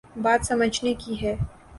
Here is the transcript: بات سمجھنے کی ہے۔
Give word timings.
بات 0.23 0.45
سمجھنے 0.45 0.93
کی 0.93 1.21
ہے۔ 1.21 1.35